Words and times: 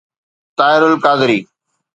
Tahir 0.57 0.81
al-Qadri 0.91 1.39